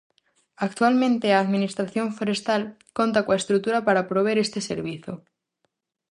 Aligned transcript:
Actualmente, 0.67 1.27
a 1.31 1.41
administración 1.45 2.07
forestal 2.17 2.61
conta 2.97 3.23
coa 3.25 3.39
estrutura 3.41 3.79
para 3.87 4.07
prover 4.11 4.37
este 4.45 4.59
servizo. 4.69 5.13